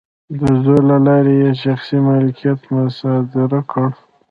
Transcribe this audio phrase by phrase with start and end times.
[0.39, 3.89] د زور له لارې یې شخصي مالکیت مصادره کړ.